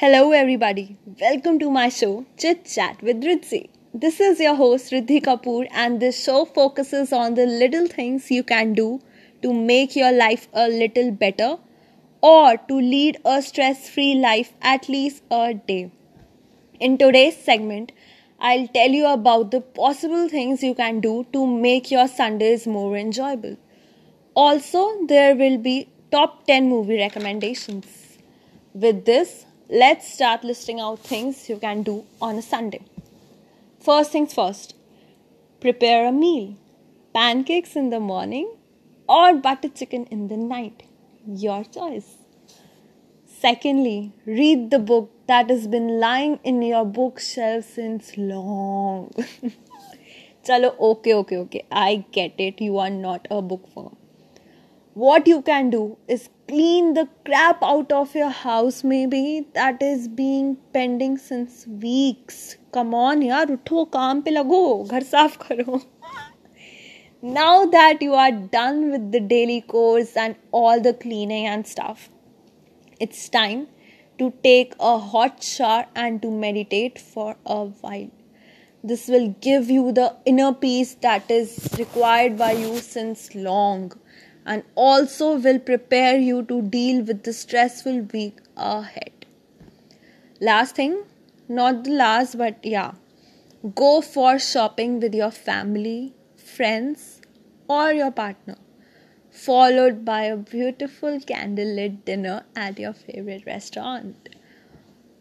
[0.00, 0.96] Hello, everybody.
[1.20, 3.68] Welcome to my show, Chit Chat with Riddhi.
[3.92, 8.44] This is your host, Riddhi Kapoor, and this show focuses on the little things you
[8.44, 9.00] can do
[9.42, 11.56] to make your life a little better
[12.20, 15.90] or to lead a stress free life at least a day.
[16.78, 17.90] In today's segment,
[18.38, 22.96] I'll tell you about the possible things you can do to make your Sundays more
[22.96, 23.56] enjoyable.
[24.34, 28.18] Also, there will be top 10 movie recommendations.
[28.74, 32.80] With this, let's start listing out things you can do on a Sunday.
[33.80, 34.74] First things first,
[35.60, 36.56] prepare a meal.
[37.12, 38.50] Pancakes in the morning
[39.08, 40.84] or butter chicken in the night.
[41.26, 42.16] Your choice.
[43.26, 49.12] Secondly, read the book that has been lying in your bookshelf since long.
[50.44, 51.66] Chalo, okay, okay, okay.
[51.70, 52.60] I get it.
[52.62, 53.97] You are not a bookworm.
[54.98, 60.08] What you can do is clean the crap out of your house, maybe that is
[60.08, 62.56] being pending since weeks.
[62.72, 65.82] Come on, yaar, utho, kaam pe lago, ghar saaf karo.
[67.36, 72.10] now that you are done with the daily chores and all the cleaning and stuff,
[72.98, 73.68] it's time
[74.18, 78.10] to take a hot shower and to meditate for a while.
[78.82, 83.92] This will give you the inner peace that is required by you since long
[84.52, 89.26] and also will prepare you to deal with the stressful week ahead.
[90.40, 91.02] Last thing,
[91.48, 92.92] not the last, but yeah,
[93.74, 97.20] go for shopping with your family, friends,
[97.68, 98.56] or your partner
[99.38, 104.28] followed by a beautiful candlelit dinner at your favorite restaurant.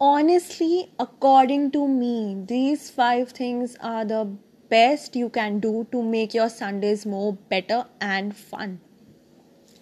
[0.00, 4.24] Honestly, according to me, these five things are the
[4.70, 8.80] best you can do to make your Sundays more better and fun.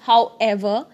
[0.06, 0.86] However,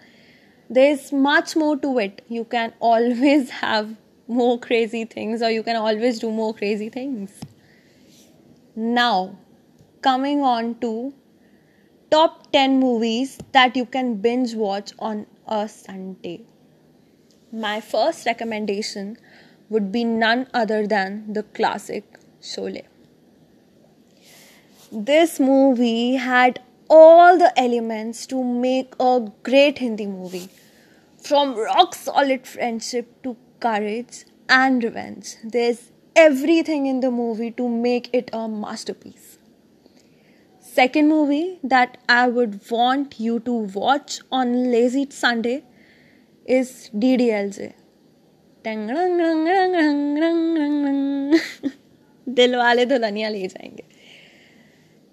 [0.69, 2.23] there's much more to it.
[2.29, 3.97] You can always have
[4.29, 7.33] more crazy things, or you can always do more crazy things.
[8.77, 9.37] Now,
[10.01, 11.13] coming on to
[12.11, 16.43] top 10 movies that you can binge watch on a Sunday.
[17.53, 19.17] My first recommendation
[19.69, 22.05] would be none other than the classic
[22.41, 22.85] Sholay.
[24.93, 30.50] This movie had all the elements to make a great Hindi movie.
[31.22, 38.10] From rock solid friendship to courage and revenge, there's everything in the movie to make
[38.14, 39.38] it a masterpiece.
[40.60, 45.64] Second movie that I would want you to watch on Lazy Sunday
[46.46, 47.74] is DDLJ.
[52.38, 53.84] दिल वाले दुल्हनिया ले जाएंगे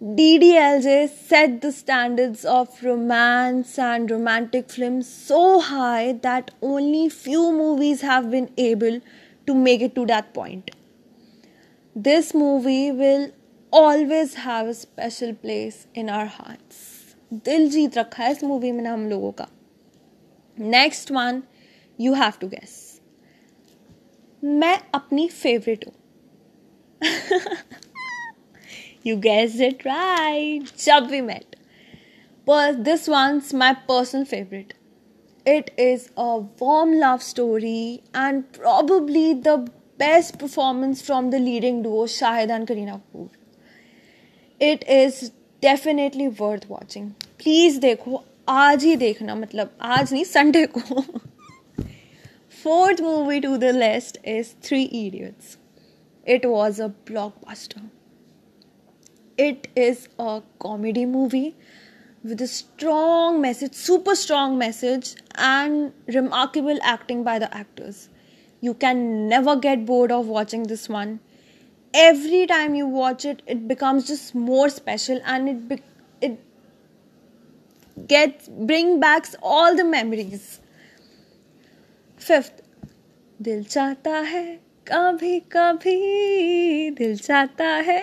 [0.01, 8.01] DDLJ set the standards of romance and romantic films so high that only few movies
[8.01, 9.01] have been able
[9.47, 10.73] to make it to that point.
[11.97, 13.31] This movie will
[13.73, 16.89] always have a special place in our hearts.
[17.45, 19.47] दिल जीत रखा है इस movie में हम लोगों का
[20.59, 21.43] next one
[22.01, 22.75] you have to guess
[24.45, 25.93] मैं अपनी फेवरेट हूं
[29.08, 30.74] you guessed it right.
[30.86, 31.56] Jab We Met.
[32.46, 34.74] But this one's my personal favorite.
[35.46, 39.58] It is a warm love story and probably the
[39.98, 43.30] best performance from the leading duo Shahid and Kareena Kapoor.
[44.60, 45.32] It is
[45.62, 47.16] definitely worth watching.
[47.38, 48.24] Please dekho.
[48.48, 49.38] Aaj hi dekhna.
[49.44, 50.26] मतलब aaj nahi.
[50.26, 51.06] Sunday ko.
[52.64, 55.58] Fourth movie to the list is Three Idiots.
[56.36, 57.84] It was a blockbuster
[59.38, 61.56] it is a comedy movie
[62.24, 68.10] with a strong message, super strong message, and remarkable acting by the actors.
[68.62, 71.20] You can never get bored of watching this one.
[71.94, 75.84] Every time you watch it, it becomes just more special and it be-
[76.22, 76.40] it
[78.08, 80.60] gets bring back all the memories.
[82.18, 82.62] Fifth,
[83.42, 88.02] Dil Chahta Hai कभी कभी Dil Chahta Hai.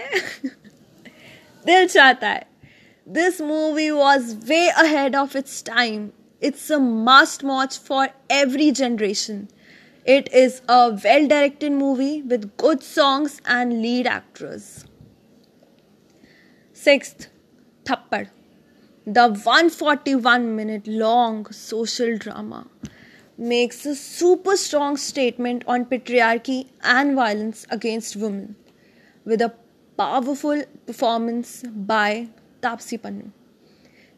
[1.67, 2.45] Dil Chahta
[3.07, 6.13] This movie was way ahead of its time.
[6.39, 9.49] It's a must watch for every generation.
[10.05, 14.85] It is a well directed movie with good songs and lead actors.
[16.75, 17.29] Sixth,
[17.85, 18.29] Thappad.
[19.07, 22.67] The 141 minute long social drama
[23.39, 28.57] makes a super strong statement on patriarchy and violence against women
[29.25, 29.55] with a
[29.97, 31.63] powerful performance
[31.93, 32.29] by
[32.63, 33.31] Taapsee Pannu.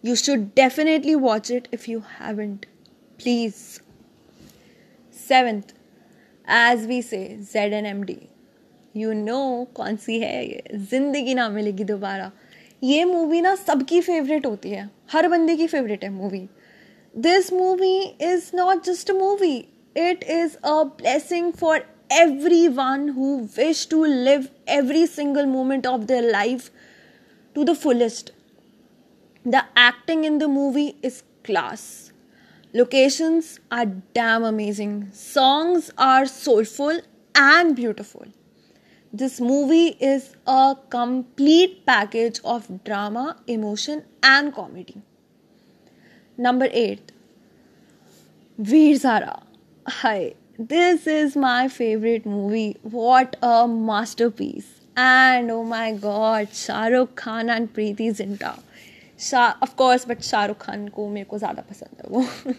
[0.04, 2.66] You should definitely watch it if you haven't.
[3.18, 3.80] Please.
[5.10, 5.72] Seventh,
[6.46, 8.28] as we say, ZNMD.
[8.94, 12.30] You know, कौन सी है ये जिंदगी ना मिलेगी दोबारा
[12.82, 16.40] ये movie ना सबकी फेवरेट होती है हर बंदे की फेवरेट है movie
[17.14, 17.98] this movie
[18.32, 19.56] is not just a movie
[19.96, 26.30] it is a blessing for everyone who wish to live every single moment of their
[26.30, 26.70] life
[27.54, 28.32] to the fullest.
[29.44, 32.12] The acting in the movie is class.
[32.72, 35.10] Locations are damn amazing.
[35.12, 37.00] Songs are soulful
[37.34, 38.26] and beautiful.
[39.12, 45.00] This movie is a complete package of drama, emotion, and comedy.
[46.36, 47.12] Number 8
[48.58, 49.42] Veer-Zaara.
[49.86, 50.34] Hi.
[50.58, 52.78] This is my favorite movie.
[52.80, 54.80] What a masterpiece.
[54.96, 58.58] And oh my god, Shah Rukh Khan and Preity Zinta.
[59.18, 62.56] Shah, of course, but Shah Rukh Khan ko मेरे को ज़्यादा पसंद है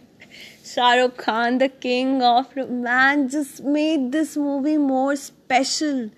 [0.63, 6.11] Shah Rukh Khan, the king of romance, just made this movie more special.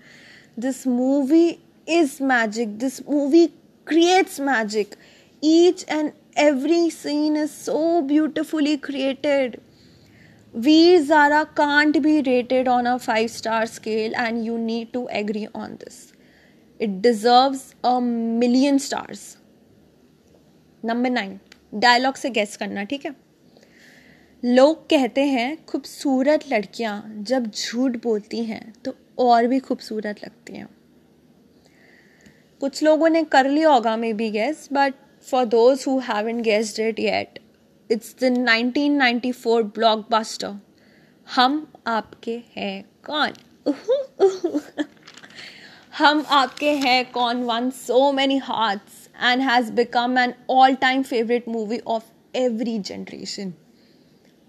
[0.58, 2.78] This movie is magic.
[2.78, 3.54] This movie
[3.86, 4.98] creates magic.
[5.40, 9.62] Each and every scene is so beautifully created
[10.54, 15.46] Veer Zara can't be rated on a 5 star scale, and you need to agree
[15.54, 16.12] on this.
[16.80, 19.36] It deserves a million stars.
[20.84, 21.38] Number nine
[21.74, 23.14] dialogue से guess करना ठीक है
[24.42, 30.68] लोग कहते हैं खूबसूरत लड़कियाँ जब झूठ बोलती हैं तो और भी खूबसूरत लगती हैं
[32.60, 34.94] कुछ लोगों ने कर लिया होगा maybe guess but
[35.30, 37.38] for those who haven't guessed it yet
[37.91, 40.55] it's the 1994 blockbuster
[41.35, 43.33] हम आपके हैं कौन
[45.97, 51.47] हम आपके हैं कौन one so many hearts and has become an all time favorite
[51.47, 53.55] movie of every generation.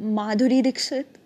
[0.01, 1.19] Madhuri Dixit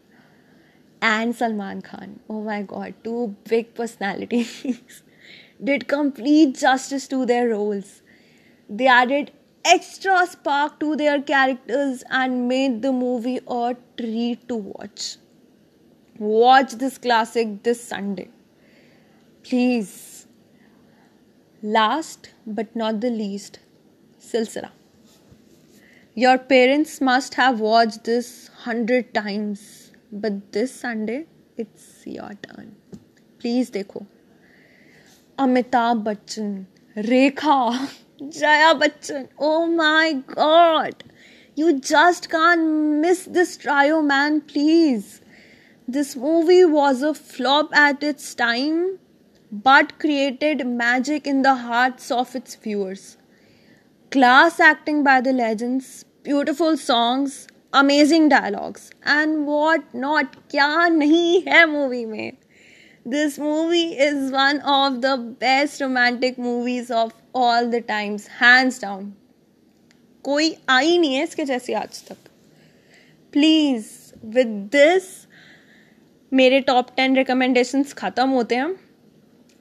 [1.02, 2.20] and Salman Khan.
[2.28, 5.02] Oh my god, two big personalities
[5.62, 8.02] did complete justice to their roles.
[8.68, 9.32] They added
[9.65, 15.17] extra spark to their characters and made the movie a treat to watch.
[16.17, 18.29] Watch this classic this Sunday.
[19.43, 20.15] Please
[21.65, 23.57] Last but not the least,
[24.21, 24.69] Silsila.
[26.13, 31.25] Your parents must have watched this hundred times, but this Sunday
[31.57, 32.75] it's your turn.
[33.39, 34.05] Please देखो.
[35.39, 36.67] Amitabh Bachchan,
[36.97, 37.89] Rekha,
[38.29, 39.29] Jaya Bachchan.
[39.37, 41.03] Oh my God.
[41.55, 44.41] You just can't miss this trio, man.
[44.41, 45.21] Please.
[45.87, 48.99] This movie was a flop at its time,
[49.51, 53.17] but created magic in the hearts of its viewers.
[54.09, 61.65] Class acting by the legends, beautiful songs, amazing dialogues, and what not kya nahi hai
[61.65, 62.37] movie mein.
[63.05, 69.03] This movie is one of the best romantic movies of all the times, hands down.
[70.25, 72.17] कोई आई नहीं है इसके जैसी आज तक।
[73.33, 73.85] Please
[74.25, 75.03] with this
[76.31, 78.75] मेरे top ten recommendations ख़त्म होते हैं।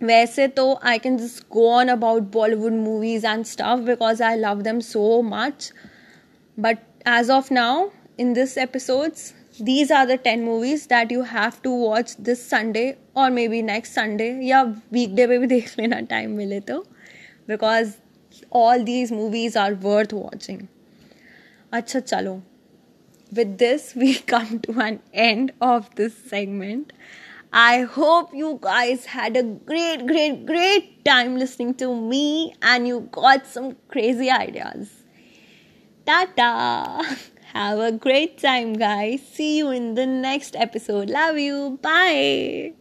[0.01, 4.63] वैसे तो I can just go on about Bollywood movies and stuff because I love
[4.63, 5.73] them so much
[6.59, 6.79] but
[7.19, 7.89] as of now
[8.21, 12.98] in this episodes these are the 10 movies that you have to watch this sunday
[13.16, 14.62] or maybe next sunday या
[14.98, 16.84] weekday पे भी देख लेना time मिले तो
[17.54, 17.98] because
[18.62, 20.62] all these movies are worth watching
[21.74, 22.42] अच्छा चलो
[23.40, 26.94] with this we come to an end of this segment
[27.52, 33.10] I hope you guys had a great, great, great time listening to me and you
[33.12, 34.92] got some crazy ideas.
[36.06, 37.18] Tata!
[37.55, 39.23] Have a great time, guys.
[39.23, 41.09] See you in the next episode.
[41.09, 41.79] Love you.
[41.81, 42.75] Bye.